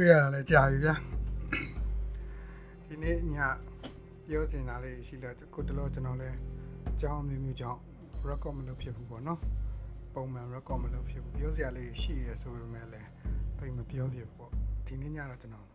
[0.00, 0.94] တွေ့ရတာလည်းကြာပြီဗျာ
[2.86, 3.36] ဒီနေ့ည
[4.28, 6.36] ပြောစင်တာလေးရှိလို့ကိုတလို့ကျွန်တော်လည်း
[6.90, 7.80] အကြောင်းမျိုးမျိုးကြောင့်
[8.28, 9.40] record မလုပ်ဖြစ်ဘူးပေါ့နော်
[10.14, 13.08] ပုံမှန် record မလုပ်ဖြစ်ဘူးပြောစရာလေးရှိရဆိုပေမဲ့လည်း
[13.58, 14.52] တိတ်မပြောဖြစ်ဘူးပေါ့
[14.86, 15.66] ဒီနေ့ညတော့ကျွန်တော်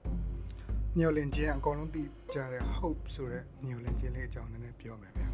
[0.98, 2.04] ညိုလင်ချင်းအကုန်လုံးသိ
[2.34, 5.30] ကြတဲ့ hope ဆိုတဲ့ညိုလင်ချင်းလေးအကြောင်းနည်းနည်းပြောမယ်ဗျာ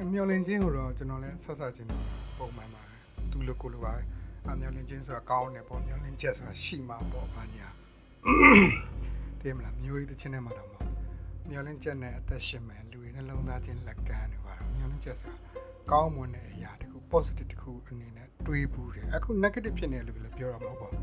[0.00, 1.88] အမျောလင်ချင်းကိုတော့ကျွန်တော်လည်းဆက်ဆက်ချင်း
[2.38, 3.00] ပုံမှန်ပါတယ်
[3.30, 4.02] သူလိုကိုလိုပါပဲ
[4.51, 7.67] အမျောလင်ချင်းဆိုတာကောင်းတယ်ပေါ့မျောလင်ချက်ဆိုတာရှိမှာပေါ့ဘာညာ
[9.41, 10.91] တည်မလားမျိုးရေးတစ်ချင်းနဲ့မှတော့မဟုတ်
[11.49, 15.37] မျောလင်ချက်နဲ့အသက်ရှင်မယ်လူတွေနှလုံးသားချင်းလက်ကမ်းတွေပါမျောလင်ချက်ဆိုတာ
[15.91, 20.93] ကောင်းမွန်တဲ့အရာတခု positive တခုအနေနဲ့တွေးဘူးတယ်အခု negative ဖြစ်နေတယ်လို့လည်းပြောရမှာပေါ့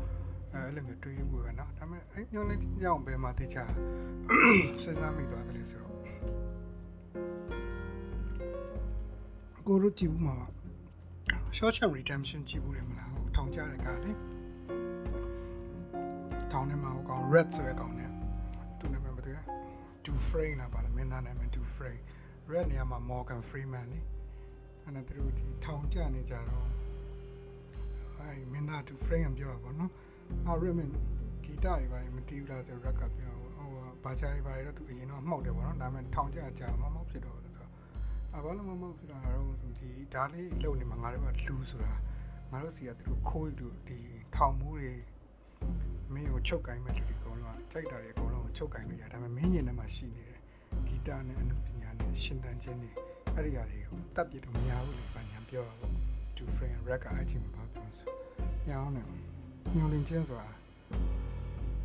[0.53, 5.97] အဲအဲ့လိုမျိုးတွေးဘူးပဲเนาะဒါပေမဲ့အဲ့မျောလင်ချင်းကြောင့်ဘယ်မှာသိချစဉ်းစားမိသွားတယ်လေဆိုတော့
[9.67, 10.37] ကိုတို့ကြည့်ဦးမှာ
[11.57, 13.20] short term redemption ကြည့်ဘူးတယ်မလားဟိုထောင်
[13.54, 14.12] ကြတဲ့ကားလေ
[16.50, 18.10] ထောင်ထဲမှာဟိုကောင် red ဆိုတဲ့ကောင်နဲ့
[18.78, 19.34] သူနာမည်ဘာလဲ
[20.04, 22.02] to frame လားပါလားမင်းသားနာမည် to frame
[22.52, 24.00] red နေရာမှာ Morgan Freeman လေ
[24.84, 26.66] အဲ့ဒါသူတို့ဒီထောင်ကြနေကြတော့
[28.18, 29.90] အဲ့မင်းသား to frame ပြောတာပေါ့နော်
[30.46, 30.90] အာ Redman
[31.44, 33.68] ဂီတတွေပါမတီးဘူးလားဆို red ကပြောဟို
[34.04, 37.42] ဘာချာတွေပါတော့သူအရင်တော့မှောက်တယ်ပေါ့နော်ဒါပေမဲ့ထောင်ကြကြမမောက်ဖြစ်တော့
[38.36, 41.92] အဘာလို့မမဟုတ်ဖြစ်တာတော့ဒီဒါလေးလုံနေမှာငါတို့ကလူဆိုတာ
[42.52, 43.98] ငါတို့စီကသူတို့ခိုးယူဒီ
[44.34, 44.92] ထောင်မှုတွေ
[46.12, 50.38] မင်းကိုချုပ်ကင်မဲ့လူတွေအကုန်လုံးကကြိုက်တာတွေအကုန်လုံးကိုချုပ်ကင်လို့ရဒါပေမဲ့မင်းရင်ထဲမှာရှိနေတယ်
[50.86, 52.90] ဂီတနဲ့အနုပညာနဲ့ရှင်သန်ခြင်းတွေ
[53.34, 55.92] အဲ့ဒီအရာတွေကိုတတ်ပြတော့မရဘူးလေဘာညာပြောတာပေါ့
[56.36, 58.08] to friend rack အချင်းမှာပြောဆို
[58.68, 59.02] ညောင်းနေ
[59.76, 60.50] ညောင်းလင်းချင်းဆိုတာ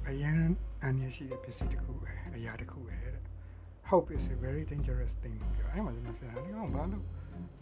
[0.07, 0.35] အရန်
[0.83, 3.23] အန်ရရှိတဲ့ပစ္စည်းတစ်ခုပဲအရာတစ်ခုပဲတဲ့
[3.89, 7.05] hope is a very dangerous thing လို့ပြောအဲ့မှာကျွန်တော်ဆရာဒီကောင်ဘာလို့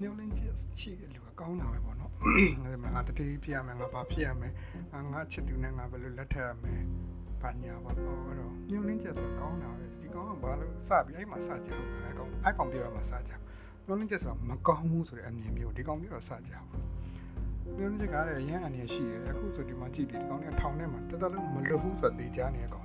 [0.02, 2.12] ညှို့လင်းချက်ရှိတယ်လူကကောင်းတာပဲပေါ့နော်
[2.66, 4.54] အဲ့မှာငါတတိပြရမယ်ငါဘာဖြစ်ရမယ်
[5.14, 6.82] ငါချစ်သူနဲ့ငါဘယ်လိုလက်ထပ်ရမယ်
[7.42, 13.32] ဘာညာပေါ့အဲ့တော့ညှို့လင်းချက်ဆိုကောင်းတာပဲဒီကောင်ကဘာလို့စပြီးအဲ့မှာစကြအောင်အဲ့ကောင်အဲ့ကောင်ပြောရမှာစကြ
[13.86, 16.70] ညှို့လင်းချက်ဆိုမကောင်းဘူးဆိုတဲ့အမြင်မျိုးဒီကောင်ပြောတော့စကြအောင်
[17.78, 22.85] ညှို့လင်းချက်ကလည်းရန်အနေရှိတယ်အခုဆိုဒီမှာကြည့်ပြီးဒီကောင်ကထောင်ထဲမှာတော်တော်လုံးမလွတ်ဘူးဆိုတော့တေချာနေကောင်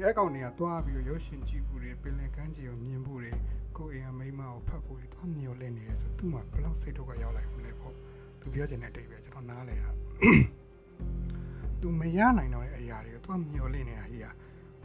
[0.00, 3.32] ရဲကောင်တွေကတွားပြီးရုပ်ရှင်ကြည့်ဖို့တွေပင်လယ်ကမ်းခြေကိုမြင်ဖို့တွေ
[3.76, 7.94] ကိုအိမ်အမိမကိုဖတ်ဖို့တွေတွားမျောလင့်နေတယ်ဆိုသူ့မှာဘယ်လောက်စိတ်ဒုက္ခရောက်လိုက်မလဲပေါ့
[8.40, 9.90] သူပြောချင်တဲ့အတိတ်ပဲကျွန်တော်နားလဲတာ
[11.80, 14.28] သူမရနိုင်တော့တဲ့အရာတွေကိုတွားမျောလင့်နေတာကြီးက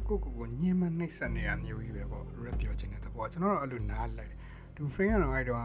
[0.08, 4.38] ကိုကိုကိုညှင်းမနှိမ့်ဆက်နေတာမျိုးကြီးပဲပေါ့ရက်ပြောချင်တဲ့သဘောကျွန်တော်တော့အဲ့လိုနားလိုက်တယ်
[4.76, 5.60] သူ friend ကတော့အဲ့တော့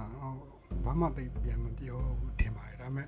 [0.85, 3.07] ဘာမှသိပြန်မပြောဘူးထင်ပါတယ်ဒါပေမဲ့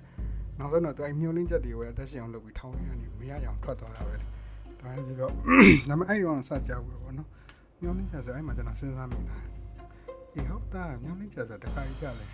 [0.59, 4.36] နောက်ဆုံးတော့သူအဲ့မျောလင့်ချက်တွေကိုအသက်ရှင်အောင်လုပ်ပြီးထောင်းရနေမရအောင်ထွက်သွားတာပဲဒါလ
[4.91, 5.37] ည်းပြောဒါ
[5.87, 7.29] ပေမဲ့အဲ့ဒီတော့စကြဘူးပေါ့နော်
[7.83, 9.37] ညောင်းနေကြဆိုအဲ့မှာကျွန်တော်စဉ်းစားမိတာ
[10.35, 12.27] အေးဟုတ်တာညောင်းနေကြဆိုတခါကြလဲ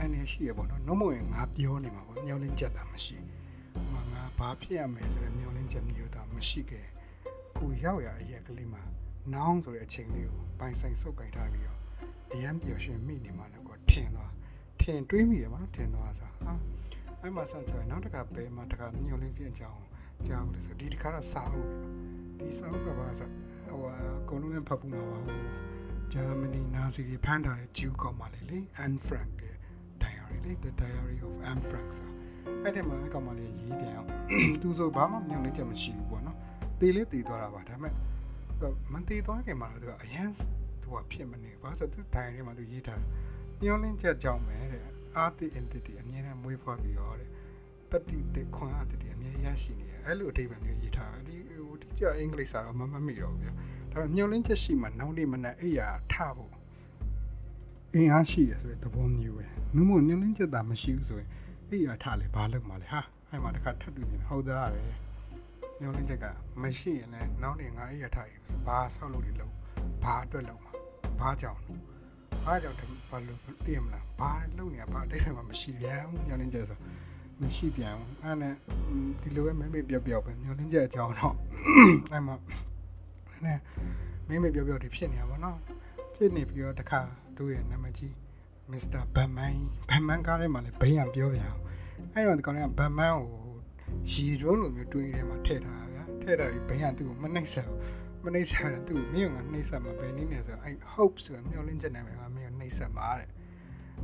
[0.00, 3.16] အနေရှိရပေါ့နော်နှုတ်မဝင်ငါပြောနေမှာပေါ့ညောင်းလင်းချက်တာမရှိ
[3.92, 6.86] မငါဘာဖြစ်ရမယ်ဆိုတဲ့ညောင်းလင်းချက်မျိုးတာမရှိခဲ့
[7.58, 8.82] ကိုရောက်ရအရက်ကလေးမှာ
[9.34, 11.80] နောင်းဆိုတဲ့အချိန်လေးကိုပိုင်ဆိုင်စုပ်ကင်ထားပြီးတော့
[12.32, 14.32] အရန်ပျော်ရွှင်မိနေမှာလည်းကိုထင်သွား
[14.80, 16.52] ထင်တွေးမိရပါတော့ထင်သွားဆိုဟာ
[17.20, 19.80] အဲ့မှာစကြွနောက်တစ်ခါပဲမှာတစ်ခါညောင်းလင်းချက်အကြောင်း
[20.28, 23.28] ကြားဘူးလို့ဆိုဒီတစ်ခါတော့စာအုပ်ပြီဒီစာအုပ်ကပါဆို
[23.68, 23.94] ဟိုအ
[24.28, 25.38] ကုန်လုံးလည်းဖတ်ဖို့မှာပါဟို
[26.12, 29.56] ဂျာမနီနာဇီတွေဖမ်းထားတဲ့ဂျူးကောင်မလေးလေ Anne Frank ရဲ့
[30.02, 32.10] diary လေ The Diary of Anne Frank ဆို
[32.62, 34.08] အဲ့ဒီမှာအကောင်မလေးရေးပြန်အောင်
[34.62, 36.38] သူဆိုဘာမှမျောနေချက်မရှိဘူးပေါ့နော်
[36.80, 37.94] တေးလေးတည်သွားတာပါဒါပေမဲ့
[38.92, 40.30] မတည်သွားခင်မှာတော့သူကအရန်
[40.82, 43.02] သူကဖြစ်မနေဘာဆိုသူ diary မှာသူရေးထား
[43.60, 44.84] မျောလင်းချက်ကြောင့်ပဲတဲ့
[45.24, 47.30] art entity အမြဲတမ်းမွေးဖွားပြီးတော့တဲ့
[47.94, 53.52] တတိတဲ့ခွန်အားတတိအမြဲရရှိနေတယ်အဲ့လိုအဓိပ္ပာယ်မျိုးရေးထားဒီဟိုဒီကျအင်္ဂလိပ်စာတော့မမမိတော့ဘူးဗျာ
[53.92, 56.52] ဒါပေမဲ့ညှို့လင်းချက်ရှိမှနောက်နေ့မနက်အိယာထဖို့
[57.94, 61.28] အင်းအားရှိရဆိုတဲ့သဘောမျိုးပဲနှမို့ညှို့လင်းချက်သာမရှိဘူးဆိုရင်
[61.70, 63.00] အိယာထလေဘာလုပ်မှလဲဟာ
[63.30, 64.82] အဲ့မှာတစ်ခါထပ်တွေ့နေဟုတ်သားပဲ
[65.80, 66.26] ညှို့လင်းချက်က
[66.62, 69.54] မရှိရင်လည်းနောက်နေ့ငါအိယာထရေးဘာဆောက်လို့ဒီလုံး
[70.02, 70.72] ဘာအတွက်လုံးမှာ
[71.20, 71.60] ဘာကြောင့်
[72.44, 72.78] ဘာကြောင့်
[73.10, 76.78] ဘာလို့သိရမလားဘာလုပ်နေရဘာအတိတ်မှာမရှိပြန်ဘူးညှို့လင်းချက်ဆို
[77.40, 78.54] မရှိပြန်ဘူးအဲ့နဲ့
[79.22, 81.34] ဒီလိုပဲမဲမေပြော့ပြော့ပဲမျောလင်းချက်အကြောင်းတော့
[82.12, 82.34] အဲ့မှာ
[83.44, 83.58] နဲ့
[84.28, 85.58] မဲမေပြော့ပြော့ဒီဖြစ်နေတာဗောနော်
[86.14, 87.00] ဖြစ်နေပြီးတော့တခါ
[87.38, 88.14] တို့ရဲ့နာမည်ကြီး
[88.70, 89.56] မစ္စတာဘန်မန်
[89.88, 91.62] ဘန်မန်ကားထဲမှာလည်းဘိန်းရပြောပြန်အောင်
[92.14, 93.28] အဲ့တော့ဒီကောင်ကဘန်မန်ကို
[94.10, 97.68] ရီဒုံးလိုမျိုးတွင်းထဲမှာထည့်ထားတာဗျာထည့်တာပြီးဘိန်းရသူ့ကိုမနှိမ့်ဆက်
[98.24, 103.28] မနှိမ့်ဆက်တယ်သူ့မင်းကနှိမ့်ဆက်မှာပဲနည်းနေဆိုအဲ့ hope ဆိုမျောလင်းချက်နာမည်ကမင်းကိုနှိမ့်ဆက်မှာတဲ့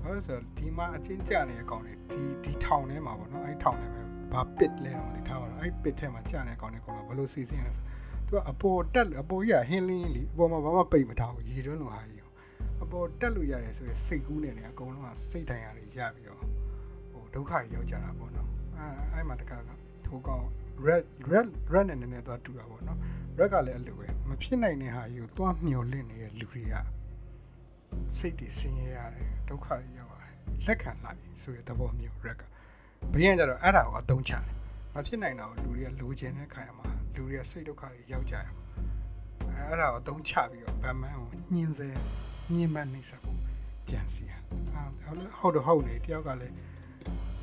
[0.02, 4.02] ဘာလို့ဆိုတော့ဒီမှာအချင်းကြနေတဲ့အကောင်တွေဒီဒီထောင်ထဲမှာပေါ့နော်အဲ့ထောင်ထဲမှာ
[4.32, 7.84] ဘာပစ်လဲတော့မသိထားပါတော့အဲ့ပစ်ထဲမှာကြနေတဲ့အကောင်တွေကောင်တော့ဘယ်လိုစီစဉ်လဲဆို
[8.26, 12.22] သူကအပေါ်တက်အပေါ်ကြီးကဟင်းလင်းလီအပေါ်မှာဘာမှပိတ်မထားဘူးရေတွန်းလိုဟာကြီး
[12.82, 16.38] အပေါ်တက်လို့ရတယ်ဆိုရင်စိတ်ကူးနေတယ်အကုန်လုံးကစိတ်တိုင်းရတွေရပြီးတော့
[17.10, 19.70] ဟိုဒုက္ခကြီးရောက်ကြတာပေါ့နော်အဲအဲ့မှာတခါက
[20.10, 20.44] ဟိုကောင်
[20.86, 22.98] red red red နဲ့နည်းနည်းသွားတူတာပေါ့နော်
[23.38, 26.74] red ကလည်းအဲ့လိုပဲမဖြစ်နိုင်တဲ့ဟာကြီးကိုသွားမျောလင့်နေတဲ့လူတွေက
[28.16, 30.34] စိတ်တွေဆင်းရဲရတယ်ဒုက္ခတွေရောက်ရတယ်
[30.66, 32.42] လက်ခံလိုက်ဆိုတဲ့သဘောမျိုး red က
[33.12, 34.44] ဘယင်းကြတော့အဲ့ဒါကိုအသုံးချတယ်
[34.94, 38.46] မဖြစ်နိုင်တော့လူတွေကလိုချင်တဲ့ခါရမှာလူတွေကစိတ်ဒုက္ခတွေရောက်ကြတယ်
[39.68, 41.88] အဲ့ဒါကိုအသုံးချပြီးတော့ဗမန်ကိုညှင်းစေ
[42.52, 43.38] ညှင်းမနှိမ့်ဆက်ဖို့
[43.90, 44.24] ကြံစီ
[45.38, 46.54] ဟုတ်တော့ဟုတ်နေတယောက်ကလည်း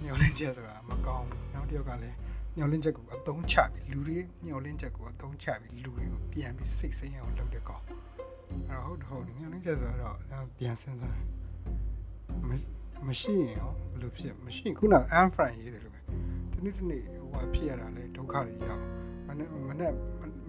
[0.04, 2.16] ညှော်လင့်ချက်ဆိုတာမကောင်းဘူးနောက်တယောက်ကလည်း
[2.58, 7.84] ညှော်လင့်ချက်ကိုအသုံးချပြီးလူတွေညှော်လင့်ချက်ကိုအသုံးချပြီးလူတွေကိုပြန်ပြီးစိတ်ဆင်းရဲအောင်လုပ်တဲ့ကောင်
[8.70, 10.16] အဲ့ဟုတ်ဟုတ်ညှော်လင့်ချက်ဆိုတော့
[10.58, 11.18] ပြန်စဉ်းစား
[13.08, 16.00] မရှိရင်ရောဘယ်လိုဖြစ်မရှိရင်ခုန unfriend ရေးတယ်လို့ပဲ
[16.52, 18.84] ဒီနေ့ဒီနေ့ဟိုဟာဖြစ်ရတာလေဒုက္ခတွေရောက်
[19.28, 19.94] မနဲ့မနဲ့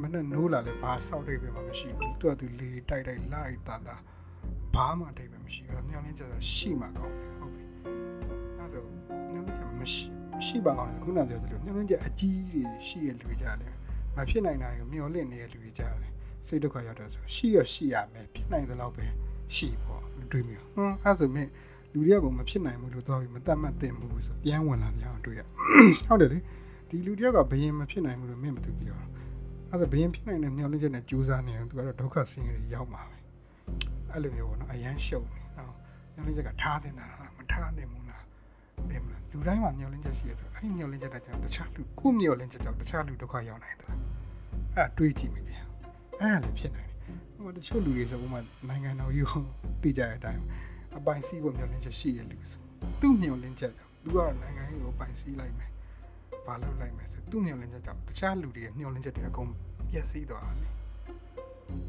[0.02, 3.96] မနဲ့နိုးလာလဲဘာစောက်တိတ်ပဲမရှိဘူးသူကသူလေတိုက်တိုက်လာရီတာတာ
[4.74, 7.64] ဘာမှတိတ်ပဲမရှိဘူးညှော်လင့်ချက်ဆိုရှိမှကောင်းဟုတ်ပြီ
[8.58, 8.82] အဲ့ဆို
[9.32, 10.04] ညှော်လင့်ချက်မရှိ
[10.46, 13.72] ရှိပါအောင်ခုနပြောသလိုညှို့နှင်းချက်အကြီးတွေရှိရလူတွေကြတယ်
[14.16, 16.10] မဖြစ်နိုင်တာကိုမျောလင့်နေတဲ့လူတွေကြတယ်
[16.48, 19.06] စိတ်ဒုက္ခရောက်တော့ဆိုရှိရရှိရမယ်ဖြစ်နိုင်သလောက်ပဲ
[19.54, 20.02] ရှိပေါ့
[20.32, 21.48] တွေးမိဟွန်းအဲ့ဆိုမြင်
[21.92, 25.40] လူတွေကကမဖြစ်နိုင်ဘူးလို့သွားပြီးမတတ်မှတ်သင့်ဘူးဆိုပြန်ဝင်လာကြအောင်တွေ့ရ
[26.08, 26.38] ဟုတ်တယ်လေ
[26.88, 28.98] ဒီလူတယောက်ကဘယင်မဖြစ်နိုင်ဘူးလို့မြင်မသူပြော
[29.70, 33.16] အဲ့ဒါဘယင်ဖြစ်နိုင်တဲ့မျောလင့်ချက်နဲ့ကြိုးစားနေရင်သူကတော့ဒုက္ခဆင်းရဲရောက်မှာပဲ
[34.12, 35.72] အဲ့လိုမျိုးပေါ့နော်အရန်ရှုပ်နေနော်
[36.14, 37.06] မျောလင့်ချက်ကထားတင်တာ
[37.36, 38.24] မထားတင်ဘူးလား
[38.90, 43.90] တယ်မလားလူတိုင်းမှာမျောလင့်ချက်ရှိရဆိုအဲ့ဒီမျောလင့်ချက်တဲ့ကြောင့်တခြားလူကိုမျောလင့်ချက်ကြောင့်တခြားလူဒုက္ခရောက်နိုင်တယ်
[44.76, 45.67] အဲ့တွေးကြည့်မိပြန်
[46.20, 46.98] အဲ့ဒါလည်းဖြစ်နိုင်တယ်
[47.36, 49.42] ဟိုတချို့လူတွေဆိုဥမာနိုင်ငံတော်ကြီးကို
[49.82, 50.42] သိကြတဲ့အတိုင်း
[50.98, 52.62] အပိုင်စီးဖို့မျောလင့်ချက်ရှိရလူဆို
[53.00, 55.70] သူ့မျောလင့်ချက်ကြောင့်သူကတော့နိုင်ငံကြီးကိုပိုင်စီးလိုက်မယ်
[56.46, 59.50] ဘာလုပ်လိုက်မယ်ဆိုသူ့မျောလင့်ချက်ကြောင့်တခြားလူတွေရဲ့မျောလင့်ချက်တွေအကုန်
[59.90, 60.72] ပျက်စီးသွားတယ်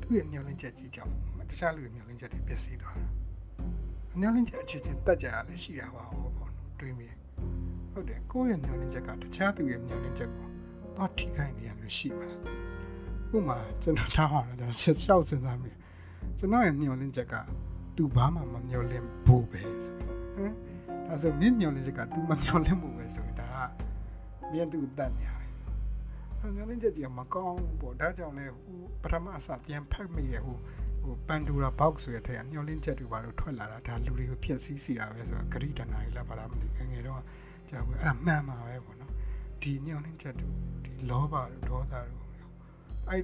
[0.01, 1.13] သူ့ရဲ့မျောလင့်ချက်ကြီးကြောင့်
[1.49, 3.07] တခြားလူရဲ့မျောလင့်ချက်တွေပျက်စီးသွားတာ
[4.19, 7.07] မျောလင့်ချက်အခြေချင်းတက်ကြရလည်းရှိတာပါဟောပေါ့တွေးမိ
[7.91, 10.47] ဟုတ်တယ်ကိုယ့်ရဲ့မျောလင့်ချက်ကတခြားသူရဲ့မျောလင့်ချက်ကို
[10.97, 12.29] တော့ထိခိုက်နေရမျိုးရှိမှာ
[13.35, 15.71] ဥမာကျွန်တော်ထားပါတော့ဆက်လျှောက်စဉ်းစားမိ
[16.37, 17.35] ကျွန်တော်ရဲ့မျောလင့်ချက်က
[17.95, 20.53] သူဘာမှမမျောလင့်ဘူးပဲဆိုဟမ်
[21.07, 23.57] ဒါဆိုမြင့်မျောလင့်ချက်က तू မမျောလင့်ဘူးပဲဆိုရင်ဒါက
[24.51, 30.57] မြန်သူတတ်နေရတယ်မျောလင့်ချက်ကြီးမကောင်းဘူးပေါ့ဒါကြောင့်လေဟိုပထမအစပြန်ဖက်မိရဟို
[31.01, 37.21] ဟိုပန်ဒူရာ box ဆိုရတဲ့ညှော်လင်းချက်တွေဘာလို့ထွက်လာတာဒါလူတွေကိုဖျက်ဆီးစီတာပဲဆိုတော့ဂရိတနာကြီးလားဘာလားမသိငငယ်တော့
[37.69, 39.11] ကြာဘူးအဲ့ဒါမှန်ပါပဲပေါ့နော်
[39.61, 40.49] ဒီညှော်လင်းချက်တွေ
[40.85, 42.28] ဒီလောဘတို့ဒေါသတို့
[43.09, 43.21] အဲ့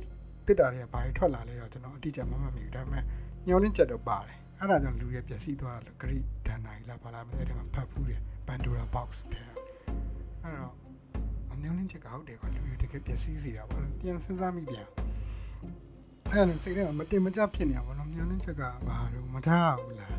[0.48, 3.04] တစ်တာတွေကဘာတွေထွက်လာလဲတော့ကျွန်တော်အတိအကျမမှတ်မိဘူးဒါပေမဲ့
[3.48, 6.18] ညှော်လင်းချက်တော့ပါတယ်အဲ့ဒါကြောင့်လူတွေပျက်စီးသွားတာလို့ဂရိ
[6.48, 9.46] တနာကြီးလားဘာလားမသိအဲ့ဒီမှာဖတ်ဖူးတယ်ပန်ဒူရာ box တဲ့
[10.44, 10.74] အဲ့တော့
[11.52, 14.88] အမျိုးလင်းချက်ကဟုတ်တယ်ကွာလူတွေတကယ်ပျက်စီးစီတာပေါ့ပြန်စဉ်းစားမိပြန်
[16.32, 20.16] အဲ့ဒါစိတ်ထဲမှာမတင်မကျဖြစ်နေတာပေါ့နော်မျောလင်းချက်ကဘာလို့မထားဘူးလား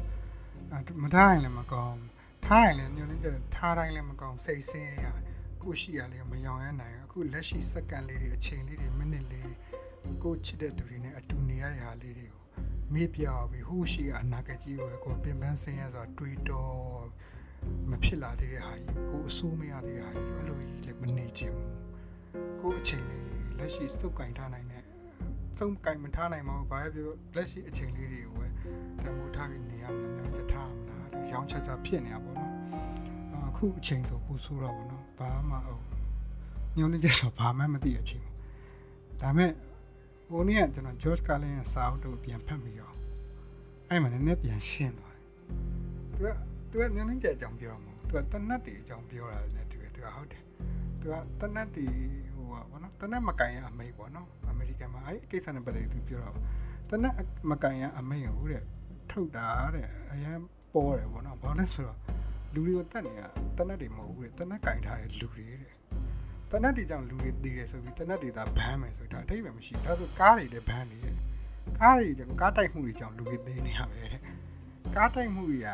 [1.02, 2.00] မထားရင်လည်းမကောင်း
[2.46, 5.06] ထားရင်လည်းမျောလင်းချက်ထားတိုင်းလည်းမကောင်းစိတ်ဆင်းရဲရ
[5.66, 9.54] ကိုရှိရလည်းမယောင်ရနိုင်အခုလက်ရှိစက္ကန့်လေးတွေအချိန်လေးတွေမိနစ်လေးတွေ
[10.22, 12.42] ကိုချစ်တဲ့သူတွေနဲ့အတူနေရတဲ့ဟာလေးတွေကို
[12.92, 17.06] မေ့ပြောက်ပြီးဟိုရှိကအနာဂတ်ကြီးကိုကိုပင်ပန်းဆင်းရဲဆိုတာတွေးတော့
[17.90, 21.72] မဖြစ်လာသေးတဲ့ဟာကြီးကိုအဆိုးမရသေးတဲ့ဟာကြီးအဲ့လိုကြီးလည်းမနေချင်ဘူး
[22.60, 23.24] ကိုအချိန်လေး
[23.58, 24.84] လက်ရှိစုပ်ကင်ထားနိုင်တဲ့
[25.58, 28.46] စုံကင်မထားနိုင်မှာဘာပဲပြောလက်ရှိအချိန်လေးတွေကိုပဲ
[29.04, 32.35] တမိုးထားပြီးနေရမယ်မျိုးချက်ထားမလားဒီရောင်းချက်ချက်ဖြစ်နေတာပေါ့နော်
[33.56, 35.82] အခုအချိန်ဆိုပူဆိုးတော့ပေါ့နော်ဘာမှဟုတ်
[36.76, 38.24] ညောင်းနေကြဆိုဘာမှမသိတဲ့အချိန်
[39.20, 39.50] ဒါမဲ့
[40.28, 42.94] ဟိုနေ့ကကျွန်တော် George Carlin ရဲ့စာအုပ်တို့ပြန်ဖတ်ပြီးတော့
[43.88, 46.36] အဲ့မှာနည်းနည်းပြန်ရှင်းသွားတယ်
[46.70, 50.42] သူကသူကညောင်းနေကြအကြောင်းပြောမှာသူကတနတ်တွေအကြောင်းပြောတာလည်းတူတယ်သူကဟုတ်တယ်
[51.00, 51.86] သူကတနတ်တွေ
[52.34, 56.36] ဟိုပါဘောနော်တနတ်မကန်ရအမိတ်ပေါ့နော်အမေရိကန်မှာအဲ့ကိစ္စနဲ့ပတ်သက်ပြီးသူပြောတော့
[56.90, 57.14] တနတ်
[57.50, 58.62] မကန်ရအမိတ်ဟုတ်တဲ့
[59.10, 60.38] ထုတ်တာတဲ့အရန်
[60.72, 61.98] ပေါ်တယ်ပေါ့နော်ဘာလဲဆိုတော့
[62.54, 65.72] လူတွေကိုတတ်နေတာတနတ်တွေမဟုတ်ဘူးတဲ့တနတ်ကင်ထားတဲ့လူတွေတဲ့
[66.50, 71.16] တနတ်တွေကြောင့်လူတွေတည်တယ်ဆိုပြီးတနတ်တွေသာဘန်းမယ်ဆိုတော့အထိပ္ပယ်မရှိဒါဆိုကားတွေလည်းဘန်းနေတယ်
[71.80, 74.20] ကားတွေကြောင့်ကားတိုက်မှုတွေကြောင့်လူတွေတည်နေရပဲတဲ့
[74.96, 75.68] ကားတိုက်မှုတွေက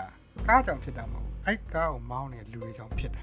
[0.49, 3.23] ကားကြောင့်ဖြစ်တာမဟုတ်ဘူးအဲ့ကားကိုမောင်းနေတဲ့လူတွေကြောင့်ဖြစ်တာ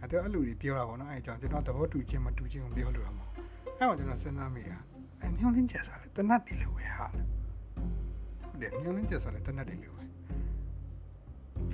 [0.00, 3.26] အဲ့တော့အဲ့လူတွေပြောတာပေါ့နော်အဲ့ကြောင့်ကျွန်တော်သဘောတူခြင်းမတူခြင်းကိုပြောလို့ရမှာ
[3.78, 4.78] အဲ့တော့ကျွန်တော်စဉ်းစားမိတာ
[5.20, 7.18] အဲ့မျောလင်းချက်စားလေတနတ်တွေလိုပဲဟာဟု
[8.52, 10.01] တ်တယ်မျောလင်းချက်စားလေတနတ်တွေလိုပဲ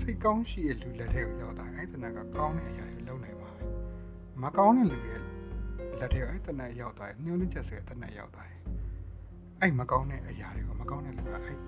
[0.00, 3.64] စိတ်ကောင်းရှိတဲ့လူလက်ထဲကိုရောက်တာအဲ့တနတ်ကကောင်းတဲ့အရာတွေလုပ်နိုင်ပါပဲ
[4.42, 5.22] မကောင်းတဲ့လူရဲ့
[6.00, 8.62] လက်ထဲအဲ့တနတ်ရောက်သွားရင်မျောလင်းချက်စားတနတ်ရောက်သွားရင်
[9.60, 11.58] အဲ့မကောင်းတဲ့အရာတွေကိုမကောင်းတဲ့လူကအဲ့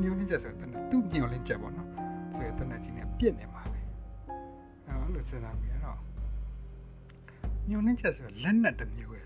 [0.00, 1.88] မျောလင်းချက်စားတနတ်သူ့မျောလင်းချက်ပေါ့နော်
[2.36, 3.80] ဆိုရတနတ်ကြီးနဲ့ပြစ်နေမှာပဲ
[4.86, 6.00] အဲ့လိုစဉ်းစားမိရတော့
[7.68, 9.22] မျောလင်းချက်ဆိုလက်နက်တစ်မျိုးပဲ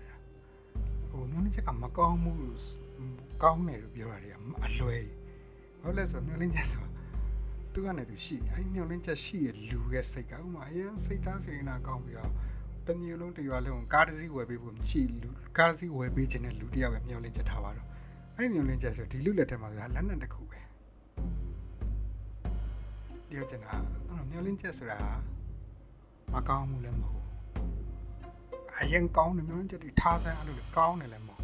[1.09, 2.39] ဟိုမျောလင်းချက်ကမကောင်းဘူး
[3.43, 5.05] ကောင်းတယ်လို့ပြောတာတွေအလွယ်
[5.81, 6.94] ဟုတ်လဲဆိုမျောလင်းချက်ဆို
[7.75, 12.31] သူကလည်းသူရှိနေအဲ့မျောလင်းချက်ရှိရလူရဲ့စိတ်ကဥမာအရင်စိတ်သားစေနာကောင်းပြီးတော့
[12.85, 17.87] တစ်မျိုးလုံးတစ်ရွာလုံးကားတစ်စီးဝယ်ပေးဖို့မရှိလူကားတစ်စီးဝယ်ပေးခြင်းနဲ့လူတစ်ယောက်ပဲမျောလင့်ချက်ထားပါတော့
[18.35, 20.59] အဲ့ဒီမျောလင့်ချက်ဆိုဒီလူလက်ထက်မှာဆိုတာလက်နက်တစ်ခုပဲ
[23.29, 24.99] ပြောချင်တာအဲ့တော့မျောလင့်ချက်ဆိုတာ
[26.33, 27.27] မကောင်းမှုလည်းမဟုတ်
[28.79, 31.43] အရင်ကောင်းတယ်မျောလင့်ချက်တွေထားစမ်းအဲ့လိုကောင်းတယ်လည်းမဟုတ်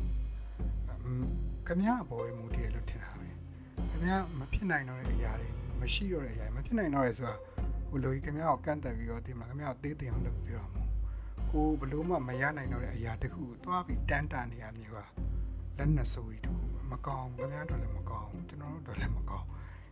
[1.68, 3.28] ခမရအပေါ်ရဲ့မူတည်လို့ထင်တာပဲ
[3.92, 7.36] ခမရမဖြစ်နိုင်တော့တဲ့အရာတွေ မရှိတော့တဲ့အရာမဖြစ်နိုင်တော့ရဆိုတာ
[7.90, 10.84] ဟိုလိုကြီးခမရကိုကန့်တက်ပြီးတော့ဒီမှာခမရကိုသေးသေးအောင်လုပ်ပြောမှာ
[11.52, 14.98] ကိုဘလို့မှမရနိုင်တော့တဲ့အရာတခုကိုသွားပြီးတန်းတန်နေရမျိုးက
[15.78, 19.48] လက်နဲ့ဆိုရီတခုမကောင်းခမရတော့လည်းမကောင်းကျွန်တော်တို့တော့လည်းမကောင်း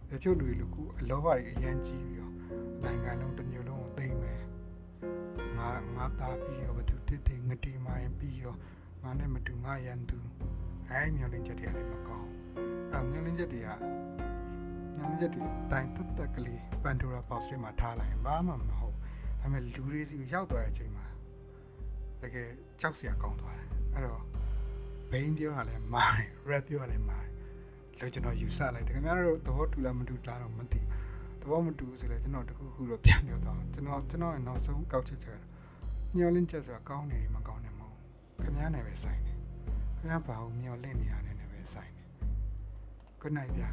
[0.09, 2.33] တချို့လူတွေကူအလောဘတွေအရန်ကြီးပြီးတော့
[2.83, 4.41] နိုင်ငံလုံးတစ်မျိုးလုံးကိုသိမ့်မယ်
[5.57, 8.55] ငါငါသားပြီးရောဘသူတစ်တစ်ငတိမိုင်းပြီးရော
[9.03, 10.17] ငါနဲ့မတူငါရန်သူ
[10.89, 12.29] အဲမျိုးလင်းချက်တွေလည်းမကောင်း
[12.91, 13.69] အဲမျိုးလင်းချက်တွေက
[14.99, 18.81] မျိုးလင်းချက်တွေတိုင်တက်တက်ကလေးပန်ဒိုရာပေါက်စမှာထားလိုက်ဘာမှမဟုတ်ဒါ
[19.39, 21.05] ပေမဲ့လူတွေစီကိုရောက်သွားတဲ့အချိန်မှာ
[22.21, 22.47] တကယ်
[22.81, 24.23] ကြောက်စရာကောင်းသွားတယ်အဲ့တော့
[25.11, 27.29] ဘိန်းပြောတာလည်းမာတယ် rap ပြောတာလည်းမာတယ်
[27.99, 30.79] လို့ကျွန်တော်ယူဆလိုက်တယ်ခင်ဗျားတို့သဘောတူလားမတူလားတော့မသိ
[31.41, 35.39] သဘောမတူဆိုလဲကျွန်တော်တခုခုတော့ပြန်ပြောတော့ကျွန်တော်ကျွန်တော်ရဲ့နောက်ဆုံးကောက်ချက်ချက်
[36.15, 37.95] ညှော်လင့်ချက်ဆိုတာကောင်းနေတယ်မကောင်းနေမဟုတ်
[38.41, 39.37] ခင်ဗျားနဲ့ပဲဆိုင်တယ်
[39.97, 42.07] ခင်ဗျားဘာလို့ညှော်လင့်နေရတယ်နဲ့ပဲဆိုင်တယ်
[43.21, 43.69] good night ဗျာ